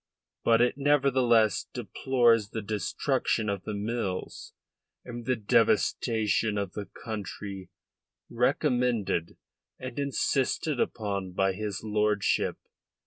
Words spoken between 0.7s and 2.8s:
nevertheless deplores the